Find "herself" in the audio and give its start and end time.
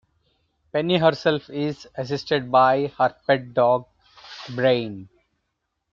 0.97-1.47